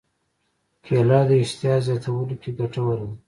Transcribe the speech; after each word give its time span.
کېله 0.85 1.19
د 1.29 1.31
اشتها 1.43 1.75
زیاتولو 1.85 2.35
کې 2.41 2.49
ګټوره 2.59 2.95
ده. 2.99 3.09